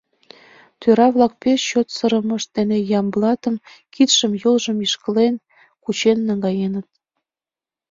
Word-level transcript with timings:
Тӧра-влак 0.79 1.33
пеш 1.41 1.59
чот 1.69 1.87
сырымышт 1.95 2.49
дене 2.57 2.77
Ямблатым, 2.99 3.55
кидшым-йолжым 3.93 4.77
ишкылен, 4.85 5.35
кучен 5.83 6.17
наҥгаеныт. 6.27 6.87